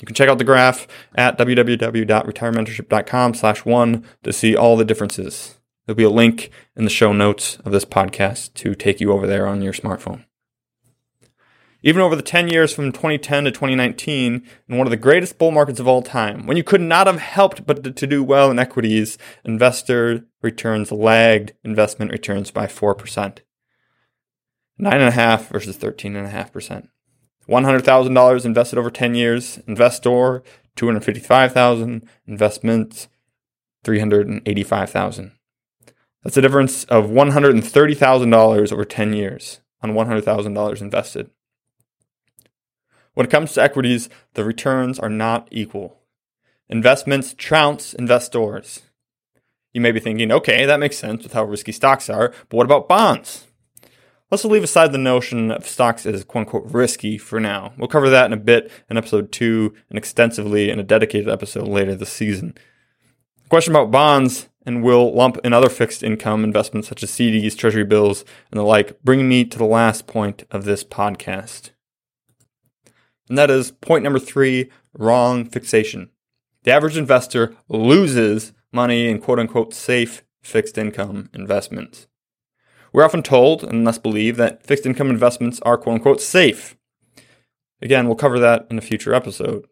You 0.00 0.06
can 0.06 0.14
check 0.14 0.28
out 0.28 0.38
the 0.38 0.44
graph 0.44 0.86
at 1.14 1.38
www.retirementorship.com 1.38 3.34
slash 3.34 3.64
one 3.64 4.04
to 4.22 4.32
see 4.32 4.54
all 4.56 4.76
the 4.76 4.84
differences. 4.84 5.58
There'll 5.86 5.96
be 5.96 6.04
a 6.04 6.10
link 6.10 6.50
in 6.76 6.84
the 6.84 6.90
show 6.90 7.12
notes 7.12 7.56
of 7.64 7.72
this 7.72 7.84
podcast 7.84 8.52
to 8.54 8.74
take 8.74 9.00
you 9.00 9.12
over 9.12 9.26
there 9.26 9.46
on 9.46 9.62
your 9.62 9.72
smartphone. 9.72 10.24
Even 11.86 12.00
over 12.00 12.16
the 12.16 12.22
10 12.22 12.48
years 12.48 12.74
from 12.74 12.92
2010 12.92 13.44
to 13.44 13.50
2019, 13.50 14.42
in 14.68 14.78
one 14.78 14.86
of 14.86 14.90
the 14.90 14.96
greatest 14.96 15.36
bull 15.36 15.50
markets 15.50 15.78
of 15.78 15.86
all 15.86 16.00
time, 16.00 16.46
when 16.46 16.56
you 16.56 16.64
could 16.64 16.80
not 16.80 17.06
have 17.06 17.18
helped 17.18 17.66
but 17.66 17.94
to 17.94 18.06
do 18.06 18.24
well 18.24 18.50
in 18.50 18.58
equities, 18.58 19.18
investor 19.44 20.24
returns 20.40 20.90
lagged 20.90 21.52
investment 21.62 22.10
returns 22.10 22.50
by 22.50 22.66
4%. 22.66 23.40
9.5 24.80 25.48
versus 25.48 25.76
13.5%. 25.76 26.88
$100,000 27.46 28.44
invested 28.46 28.78
over 28.78 28.90
10 28.90 29.14
years, 29.14 29.58
investor 29.66 30.42
255,000, 30.76 32.08
investments 32.26 33.08
385,000. 33.84 35.32
That's 36.22 36.38
a 36.38 36.40
difference 36.40 36.84
of 36.84 37.10
$130,000 37.10 38.72
over 38.72 38.84
10 38.86 39.12
years 39.12 39.60
on 39.82 39.90
$100,000 39.90 40.80
invested. 40.80 41.30
When 43.14 43.26
it 43.26 43.30
comes 43.30 43.52
to 43.52 43.62
equities, 43.62 44.08
the 44.34 44.44
returns 44.44 44.98
are 44.98 45.08
not 45.08 45.48
equal. 45.50 46.00
Investments 46.68 47.34
trounce 47.36 47.94
investors. 47.94 48.82
You 49.72 49.80
may 49.80 49.92
be 49.92 50.00
thinking, 50.00 50.30
okay, 50.30 50.66
that 50.66 50.80
makes 50.80 50.98
sense 50.98 51.22
with 51.22 51.32
how 51.32 51.44
risky 51.44 51.72
stocks 51.72 52.08
are, 52.08 52.32
but 52.48 52.56
what 52.56 52.66
about 52.66 52.88
bonds? 52.88 53.46
Let's 54.30 54.44
leave 54.44 54.64
aside 54.64 54.90
the 54.90 54.98
notion 54.98 55.52
of 55.52 55.68
stocks 55.68 56.06
as 56.06 56.24
quote 56.24 56.46
unquote 56.46 56.72
risky 56.72 57.18
for 57.18 57.38
now. 57.38 57.72
We'll 57.76 57.88
cover 57.88 58.10
that 58.10 58.26
in 58.26 58.32
a 58.32 58.36
bit 58.36 58.70
in 58.90 58.96
episode 58.96 59.30
two 59.30 59.74
and 59.88 59.98
extensively 59.98 60.70
in 60.70 60.80
a 60.80 60.84
dedicated 60.84 61.28
episode 61.28 61.68
later 61.68 61.94
this 61.94 62.12
season. 62.12 62.54
The 63.42 63.48
question 63.48 63.72
about 63.72 63.90
bonds 63.90 64.48
and 64.66 64.82
will 64.82 65.14
lump 65.14 65.38
in 65.44 65.52
other 65.52 65.68
fixed 65.68 66.02
income 66.02 66.42
investments 66.42 66.88
such 66.88 67.02
as 67.02 67.10
CDs, 67.10 67.56
treasury 67.56 67.84
bills, 67.84 68.24
and 68.50 68.58
the 68.58 68.64
like, 68.64 69.00
bring 69.02 69.28
me 69.28 69.44
to 69.44 69.58
the 69.58 69.64
last 69.64 70.06
point 70.06 70.44
of 70.50 70.64
this 70.64 70.82
podcast. 70.82 71.70
And 73.28 73.38
that 73.38 73.50
is 73.50 73.70
point 73.70 74.04
number 74.04 74.18
three 74.18 74.70
wrong 74.92 75.44
fixation. 75.44 76.10
The 76.64 76.72
average 76.72 76.96
investor 76.96 77.54
loses 77.68 78.52
money 78.72 79.08
in 79.08 79.20
quote 79.20 79.38
unquote 79.38 79.74
safe 79.74 80.24
fixed 80.42 80.78
income 80.78 81.30
investments. 81.32 82.06
We're 82.92 83.04
often 83.04 83.22
told 83.22 83.64
and 83.64 83.86
thus 83.86 83.98
believe 83.98 84.36
that 84.36 84.64
fixed 84.64 84.86
income 84.86 85.10
investments 85.10 85.60
are 85.62 85.76
quote 85.76 85.96
unquote 85.96 86.20
safe. 86.20 86.76
Again, 87.82 88.06
we'll 88.06 88.16
cover 88.16 88.38
that 88.38 88.66
in 88.70 88.78
a 88.78 88.82
future 88.82 89.14
episode. 89.14 89.66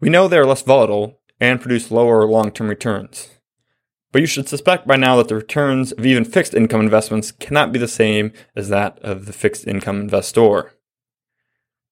We 0.00 0.10
know 0.10 0.26
they 0.26 0.38
are 0.38 0.46
less 0.46 0.62
volatile 0.62 1.20
and 1.40 1.60
produce 1.60 1.90
lower 1.90 2.26
long 2.26 2.50
term 2.50 2.68
returns. 2.68 3.28
But 4.10 4.20
you 4.20 4.26
should 4.26 4.48
suspect 4.48 4.86
by 4.86 4.96
now 4.96 5.16
that 5.16 5.28
the 5.28 5.36
returns 5.36 5.92
of 5.92 6.04
even 6.04 6.24
fixed 6.24 6.54
income 6.54 6.80
investments 6.80 7.32
cannot 7.32 7.72
be 7.72 7.78
the 7.78 7.88
same 7.88 8.32
as 8.54 8.68
that 8.68 8.98
of 9.00 9.26
the 9.26 9.32
fixed 9.32 9.66
income 9.66 10.00
investor. 10.00 10.72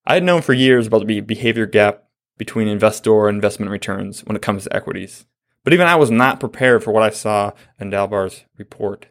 I 0.05 0.15
had 0.15 0.23
known 0.23 0.41
for 0.41 0.53
years 0.53 0.87
about 0.87 1.05
the 1.05 1.21
behavior 1.21 1.65
gap 1.65 2.03
between 2.37 2.67
investor 2.67 3.27
and 3.27 3.35
investment 3.35 3.71
returns 3.71 4.21
when 4.21 4.35
it 4.35 4.41
comes 4.41 4.63
to 4.63 4.75
equities. 4.75 5.25
But 5.63 5.73
even 5.73 5.87
I 5.87 5.95
was 5.95 6.09
not 6.09 6.39
prepared 6.39 6.83
for 6.83 6.91
what 6.91 7.03
I 7.03 7.11
saw 7.11 7.51
in 7.79 7.91
Dalbar's 7.91 8.45
report. 8.57 9.07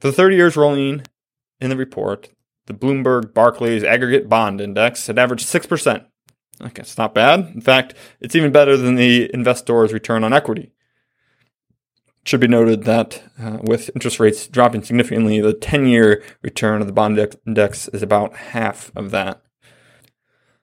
For 0.00 0.08
the 0.08 0.12
30 0.12 0.36
years 0.36 0.56
rolling 0.56 1.02
in 1.60 1.70
the 1.70 1.76
report, 1.76 2.30
the 2.66 2.74
Bloomberg 2.74 3.34
Barclays 3.34 3.84
Aggregate 3.84 4.28
Bond 4.28 4.60
Index 4.60 5.06
had 5.06 5.18
averaged 5.18 5.46
6%. 5.46 6.06
Okay, 6.62 6.82
it's 6.82 6.98
not 6.98 7.14
bad. 7.14 7.52
In 7.54 7.60
fact, 7.60 7.94
it's 8.20 8.34
even 8.34 8.52
better 8.52 8.76
than 8.76 8.96
the 8.96 9.30
investor's 9.32 9.92
return 9.92 10.24
on 10.24 10.32
equity. 10.32 10.72
It 12.22 12.28
should 12.28 12.40
be 12.40 12.48
noted 12.48 12.84
that 12.84 13.22
uh, 13.38 13.58
with 13.62 13.90
interest 13.94 14.20
rates 14.20 14.46
dropping 14.46 14.82
significantly, 14.82 15.40
the 15.40 15.54
10 15.54 15.86
year 15.86 16.22
return 16.42 16.80
of 16.80 16.86
the 16.86 16.92
bond 16.92 17.18
index 17.46 17.88
is 17.88 18.02
about 18.02 18.36
half 18.36 18.92
of 18.94 19.10
that. 19.12 19.42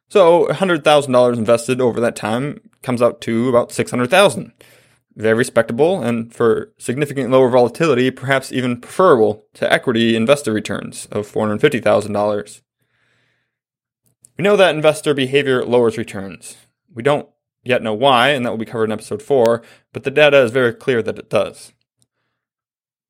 So 0.09 0.47
$100,000 0.47 1.37
invested 1.37 1.81
over 1.81 1.99
that 1.99 2.15
time 2.15 2.61
comes 2.81 3.01
out 3.01 3.19
to 3.21 3.49
about 3.49 3.71
600,000. 3.71 4.51
Very 5.15 5.33
respectable 5.33 6.01
and 6.01 6.33
for 6.33 6.71
significantly 6.77 7.31
lower 7.31 7.49
volatility, 7.49 8.11
perhaps 8.11 8.51
even 8.51 8.79
preferable 8.79 9.45
to 9.55 9.71
equity 9.71 10.15
investor 10.15 10.53
returns 10.53 11.07
of 11.11 11.29
$450,000. 11.31 12.61
We 14.37 14.43
know 14.43 14.55
that 14.55 14.75
investor 14.75 15.13
behavior 15.13 15.65
lowers 15.65 15.97
returns. 15.97 16.55
We 16.93 17.01
don't 17.01 17.27
yet 17.63 17.81
know 17.81 17.93
why, 17.93 18.29
and 18.29 18.45
that 18.45 18.51
will 18.51 18.57
be 18.57 18.65
covered 18.65 18.85
in 18.85 18.91
episode 18.91 19.21
4, 19.21 19.63
but 19.91 20.03
the 20.03 20.11
data 20.11 20.41
is 20.43 20.51
very 20.51 20.73
clear 20.73 21.01
that 21.01 21.17
it 21.17 21.29
does. 21.29 21.73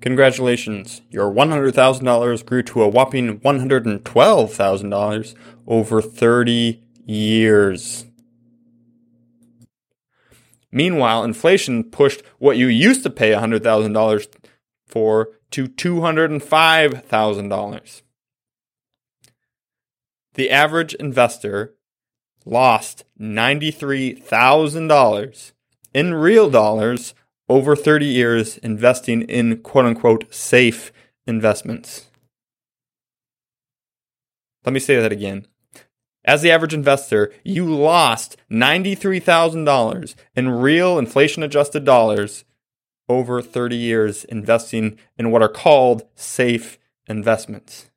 Congratulations, 0.00 1.02
your 1.08 1.32
$100,000 1.32 2.46
grew 2.46 2.62
to 2.62 2.82
a 2.82 2.88
whopping 2.88 3.40
$112,000 3.40 5.34
over 5.66 6.02
30 6.02 6.82
years. 7.06 8.04
Meanwhile, 10.74 11.22
inflation 11.22 11.84
pushed 11.84 12.22
what 12.38 12.56
you 12.56 12.66
used 12.66 13.04
to 13.04 13.10
pay 13.10 13.30
$100,000 13.30 14.26
for 14.88 15.28
to 15.52 15.68
$205,000. 15.68 18.02
The 20.34 20.50
average 20.50 20.94
investor 20.94 21.74
lost 22.44 23.04
$93,000 23.20 25.52
in 25.94 26.12
real 26.12 26.50
dollars 26.50 27.14
over 27.48 27.76
30 27.76 28.06
years 28.06 28.58
investing 28.58 29.22
in 29.22 29.58
quote 29.58 29.84
unquote 29.84 30.34
safe 30.34 30.90
investments. 31.24 32.06
Let 34.64 34.72
me 34.72 34.80
say 34.80 34.96
that 34.96 35.12
again. 35.12 35.46
As 36.24 36.40
the 36.40 36.50
average 36.50 36.72
investor, 36.72 37.32
you 37.44 37.72
lost 37.72 38.36
$93,000 38.50 40.14
in 40.34 40.48
real 40.48 40.98
inflation 40.98 41.42
adjusted 41.42 41.84
dollars 41.84 42.44
over 43.08 43.42
30 43.42 43.76
years 43.76 44.24
investing 44.24 44.98
in 45.18 45.30
what 45.30 45.42
are 45.42 45.48
called 45.48 46.04
safe 46.14 46.78
investments. 47.06 47.90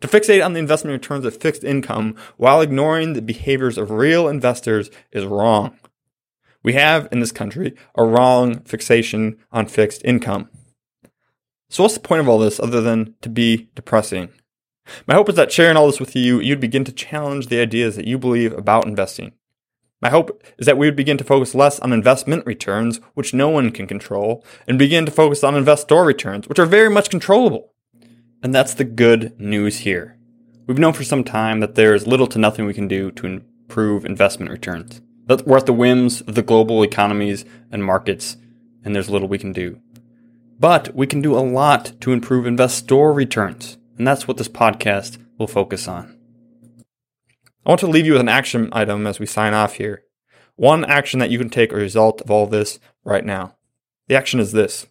To 0.00 0.08
fixate 0.08 0.44
on 0.44 0.52
the 0.52 0.60
investment 0.60 0.92
returns 0.92 1.24
of 1.24 1.36
fixed 1.36 1.64
income 1.64 2.16
while 2.36 2.60
ignoring 2.60 3.12
the 3.12 3.22
behaviors 3.22 3.78
of 3.78 3.90
real 3.90 4.28
investors 4.28 4.90
is 5.12 5.24
wrong. 5.24 5.76
We 6.62 6.74
have 6.74 7.08
in 7.10 7.20
this 7.20 7.32
country 7.32 7.74
a 7.94 8.04
wrong 8.04 8.60
fixation 8.60 9.38
on 9.50 9.66
fixed 9.66 10.04
income. 10.04 10.50
So, 11.70 11.82
what's 11.82 11.94
the 11.94 12.00
point 12.00 12.20
of 12.20 12.28
all 12.28 12.38
this 12.38 12.58
other 12.58 12.80
than 12.80 13.14
to 13.22 13.28
be 13.28 13.68
depressing? 13.74 14.30
My 15.06 15.14
hope 15.14 15.28
is 15.28 15.34
that 15.36 15.52
sharing 15.52 15.76
all 15.76 15.86
this 15.86 16.00
with 16.00 16.14
you, 16.16 16.40
you'd 16.40 16.60
begin 16.60 16.84
to 16.84 16.92
challenge 16.92 17.46
the 17.46 17.60
ideas 17.60 17.96
that 17.96 18.06
you 18.06 18.18
believe 18.18 18.52
about 18.52 18.86
investing. 18.86 19.32
My 20.00 20.10
hope 20.10 20.42
is 20.58 20.66
that 20.66 20.78
we 20.78 20.86
would 20.86 20.96
begin 20.96 21.18
to 21.18 21.24
focus 21.24 21.54
less 21.54 21.80
on 21.80 21.92
investment 21.92 22.46
returns, 22.46 23.00
which 23.14 23.34
no 23.34 23.48
one 23.48 23.70
can 23.72 23.86
control, 23.86 24.44
and 24.66 24.78
begin 24.78 25.04
to 25.06 25.12
focus 25.12 25.42
on 25.42 25.56
investor 25.56 26.04
returns, 26.04 26.48
which 26.48 26.58
are 26.58 26.66
very 26.66 26.88
much 26.88 27.10
controllable. 27.10 27.72
And 28.42 28.54
that's 28.54 28.74
the 28.74 28.84
good 28.84 29.38
news 29.40 29.78
here. 29.78 30.16
We've 30.68 30.78
known 30.78 30.92
for 30.92 31.02
some 31.02 31.24
time 31.24 31.60
that 31.60 31.74
there 31.74 31.94
is 31.94 32.06
little 32.06 32.28
to 32.28 32.38
nothing 32.38 32.66
we 32.66 32.74
can 32.74 32.86
do 32.86 33.10
to 33.12 33.26
improve 33.26 34.04
investment 34.04 34.52
returns. 34.52 35.00
That 35.26 35.46
we're 35.46 35.56
at 35.56 35.66
the 35.66 35.72
whims 35.72 36.20
of 36.20 36.34
the 36.36 36.42
global 36.42 36.82
economies 36.82 37.44
and 37.72 37.84
markets, 37.84 38.36
and 38.84 38.94
there's 38.94 39.10
little 39.10 39.28
we 39.28 39.38
can 39.38 39.52
do. 39.52 39.80
But 40.60 40.94
we 40.94 41.06
can 41.06 41.22
do 41.22 41.36
a 41.36 41.40
lot 41.40 41.92
to 42.02 42.12
improve 42.12 42.46
investor 42.46 43.12
returns. 43.12 43.77
And 43.98 44.06
that's 44.06 44.28
what 44.28 44.36
this 44.36 44.48
podcast 44.48 45.18
will 45.38 45.48
focus 45.48 45.88
on. 45.88 46.16
I 47.66 47.70
want 47.70 47.80
to 47.80 47.88
leave 47.88 48.06
you 48.06 48.12
with 48.12 48.20
an 48.20 48.28
action 48.28 48.68
item 48.72 49.06
as 49.06 49.18
we 49.18 49.26
sign 49.26 49.54
off 49.54 49.74
here. 49.74 50.04
One 50.54 50.84
action 50.84 51.18
that 51.18 51.30
you 51.30 51.38
can 51.38 51.50
take 51.50 51.72
as 51.72 51.78
a 51.78 51.82
result 51.82 52.20
of 52.20 52.30
all 52.30 52.46
this 52.46 52.78
right 53.04 53.24
now. 53.24 53.56
The 54.06 54.14
action 54.14 54.38
is 54.40 54.52
this 54.52 54.86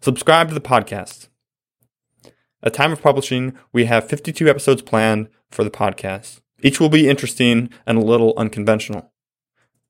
subscribe 0.00 0.48
to 0.48 0.54
the 0.54 0.60
podcast. 0.60 1.28
At 2.62 2.74
time 2.74 2.92
of 2.92 3.02
publishing, 3.02 3.56
we 3.72 3.84
have 3.84 4.08
52 4.08 4.48
episodes 4.48 4.82
planned 4.82 5.28
for 5.50 5.62
the 5.62 5.70
podcast. 5.70 6.40
Each 6.60 6.80
will 6.80 6.88
be 6.88 7.08
interesting 7.08 7.70
and 7.86 7.98
a 7.98 8.04
little 8.04 8.34
unconventional. 8.36 9.12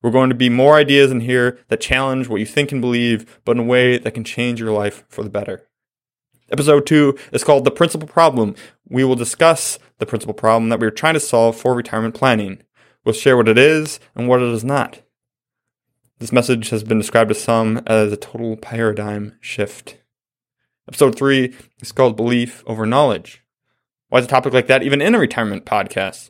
We're 0.01 0.11
going 0.11 0.29
to 0.29 0.35
be 0.35 0.49
more 0.49 0.75
ideas 0.75 1.09
in 1.09 1.21
here 1.21 1.57
that 1.69 1.81
challenge 1.81 2.27
what 2.27 2.39
you 2.39 2.45
think 2.45 2.71
and 2.71 2.79
believe, 2.79 3.41
but 3.43 3.57
in 3.57 3.63
a 3.63 3.65
way 3.65 3.97
that 3.97 4.13
can 4.13 4.23
change 4.23 4.59
your 4.59 4.71
life 4.71 5.03
for 5.09 5.23
the 5.23 5.29
better. 5.29 5.67
Episode 6.51 6.85
2 6.85 7.17
is 7.31 7.43
called 7.43 7.65
The 7.65 7.71
Principal 7.71 8.07
Problem. 8.07 8.53
We 8.87 9.03
will 9.03 9.15
discuss 9.15 9.79
the 9.97 10.05
principal 10.05 10.35
problem 10.35 10.69
that 10.69 10.79
we 10.79 10.85
are 10.85 10.91
trying 10.91 11.15
to 11.15 11.19
solve 11.19 11.55
for 11.55 11.73
retirement 11.73 12.13
planning. 12.13 12.61
We'll 13.03 13.13
share 13.13 13.35
what 13.35 13.49
it 13.49 13.57
is 13.57 13.99
and 14.13 14.27
what 14.27 14.43
it 14.43 14.49
is 14.49 14.63
not. 14.63 15.01
This 16.19 16.31
message 16.31 16.69
has 16.69 16.83
been 16.83 16.99
described 16.99 17.29
to 17.29 17.35
some 17.35 17.81
as 17.87 18.13
a 18.13 18.17
total 18.17 18.57
paradigm 18.57 19.33
shift. 19.41 19.97
Episode 20.87 21.17
3 21.17 21.51
is 21.81 21.91
called 21.91 22.15
Belief 22.15 22.63
Over 22.67 22.85
Knowledge. 22.85 23.43
Why 24.09 24.19
is 24.19 24.25
a 24.25 24.29
topic 24.29 24.53
like 24.53 24.67
that 24.67 24.83
even 24.83 25.01
in 25.01 25.15
a 25.15 25.19
retirement 25.19 25.65
podcast? 25.65 26.29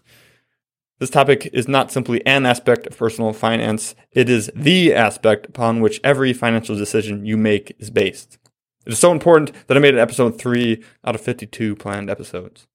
This 1.00 1.10
topic 1.10 1.50
is 1.52 1.68
not 1.68 1.92
simply 1.92 2.26
an 2.26 2.46
aspect 2.46 2.88
of 2.88 2.98
personal 2.98 3.34
finance, 3.34 3.96
it 4.14 4.30
is 4.30 4.50
the 4.56 4.94
aspect 4.94 5.46
upon 5.48 5.82
which 5.82 6.00
every 6.06 6.32
financial 6.32 6.78
decision 6.78 7.26
you 7.26 7.36
make 7.36 7.76
is 7.80 7.90
based. 7.90 8.38
It 8.86 8.94
is 8.94 9.00
so 9.00 9.12
important 9.12 9.52
that 9.68 9.76
I 9.76 9.80
made 9.80 9.96
an 9.96 10.00
episode 10.00 10.38
3 10.38 10.84
out 11.04 11.16
of 11.16 11.22
52 11.22 11.76
planned 11.76 12.10
episodes. 12.10 12.68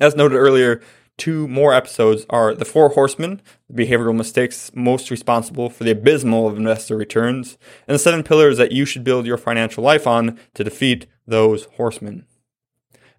As 0.00 0.16
noted 0.16 0.36
earlier, 0.36 0.80
two 1.16 1.46
more 1.46 1.72
episodes 1.72 2.26
are 2.30 2.54
The 2.54 2.64
Four 2.64 2.90
Horsemen, 2.90 3.40
the 3.70 3.84
behavioral 3.84 4.16
mistakes 4.16 4.72
most 4.74 5.10
responsible 5.10 5.70
for 5.70 5.84
the 5.84 5.92
abysmal 5.92 6.48
of 6.48 6.56
investor 6.56 6.96
returns, 6.96 7.58
and 7.86 7.94
the 7.94 7.98
seven 7.98 8.24
pillars 8.24 8.58
that 8.58 8.72
you 8.72 8.84
should 8.84 9.04
build 9.04 9.26
your 9.26 9.36
financial 9.36 9.84
life 9.84 10.06
on 10.06 10.38
to 10.54 10.64
defeat 10.64 11.06
those 11.26 11.64
horsemen. 11.76 12.26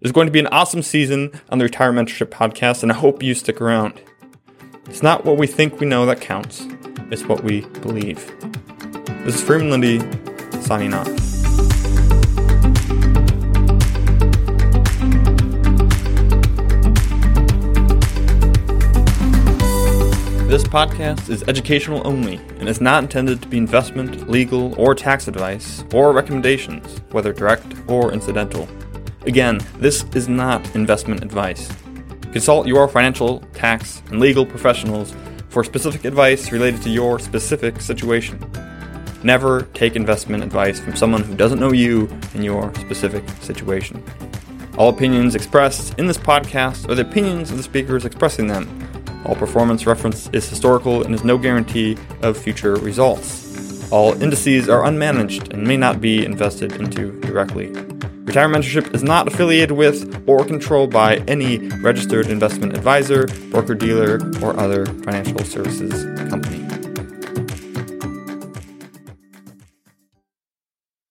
It's 0.02 0.12
going 0.12 0.26
to 0.26 0.32
be 0.32 0.40
an 0.40 0.46
awesome 0.48 0.82
season 0.82 1.32
on 1.48 1.58
the 1.58 1.64
Retirement 1.64 2.08
Mentorship 2.08 2.28
podcast, 2.28 2.82
and 2.82 2.92
I 2.92 2.96
hope 2.96 3.22
you 3.22 3.34
stick 3.34 3.60
around. 3.60 4.00
It's 4.86 5.02
not 5.02 5.24
what 5.24 5.38
we 5.38 5.46
think 5.46 5.80
we 5.80 5.86
know 5.86 6.04
that 6.06 6.20
counts, 6.20 6.66
it's 7.10 7.24
what 7.24 7.42
we 7.42 7.62
believe. 7.80 8.26
This 9.24 9.36
is 9.36 9.42
Freeman 9.42 9.70
Lindy 9.70 10.00
signing 10.62 10.94
off. 10.94 11.39
This 20.50 20.64
podcast 20.64 21.30
is 21.30 21.44
educational 21.44 22.04
only 22.04 22.38
and 22.58 22.68
is 22.68 22.80
not 22.80 23.04
intended 23.04 23.40
to 23.40 23.46
be 23.46 23.56
investment, 23.56 24.28
legal, 24.28 24.74
or 24.74 24.96
tax 24.96 25.28
advice 25.28 25.84
or 25.94 26.12
recommendations, 26.12 27.02
whether 27.12 27.32
direct 27.32 27.72
or 27.86 28.12
incidental. 28.12 28.68
Again, 29.26 29.60
this 29.76 30.04
is 30.12 30.28
not 30.28 30.74
investment 30.74 31.22
advice. 31.22 31.70
Consult 32.32 32.66
your 32.66 32.88
financial, 32.88 33.38
tax, 33.54 34.02
and 34.08 34.18
legal 34.18 34.44
professionals 34.44 35.14
for 35.50 35.62
specific 35.62 36.04
advice 36.04 36.50
related 36.50 36.82
to 36.82 36.90
your 36.90 37.20
specific 37.20 37.80
situation. 37.80 38.44
Never 39.22 39.68
take 39.72 39.94
investment 39.94 40.42
advice 40.42 40.80
from 40.80 40.96
someone 40.96 41.22
who 41.22 41.36
doesn't 41.36 41.60
know 41.60 41.70
you 41.70 42.08
and 42.34 42.44
your 42.44 42.74
specific 42.74 43.22
situation. 43.40 44.02
All 44.76 44.88
opinions 44.88 45.36
expressed 45.36 45.96
in 45.96 46.08
this 46.08 46.18
podcast 46.18 46.88
are 46.88 46.96
the 46.96 47.02
opinions 47.02 47.52
of 47.52 47.56
the 47.56 47.62
speakers 47.62 48.04
expressing 48.04 48.48
them. 48.48 48.89
All 49.24 49.34
performance 49.34 49.86
reference 49.86 50.28
is 50.32 50.48
historical 50.48 51.04
and 51.04 51.14
is 51.14 51.24
no 51.24 51.38
guarantee 51.38 51.96
of 52.22 52.36
future 52.36 52.76
results. 52.76 53.90
All 53.90 54.20
indices 54.22 54.68
are 54.68 54.82
unmanaged 54.82 55.52
and 55.52 55.66
may 55.66 55.76
not 55.76 56.00
be 56.00 56.24
invested 56.24 56.72
into 56.72 57.12
directly. 57.20 57.72
Retirement 58.24 58.64
Mentorship 58.64 58.94
is 58.94 59.02
not 59.02 59.26
affiliated 59.26 59.72
with 59.72 60.22
or 60.28 60.44
controlled 60.44 60.90
by 60.90 61.16
any 61.26 61.58
registered 61.80 62.28
investment 62.28 62.76
advisor, 62.76 63.26
broker 63.50 63.74
dealer, 63.74 64.20
or 64.40 64.58
other 64.58 64.86
financial 64.86 65.44
services 65.44 66.04
company. 66.30 66.59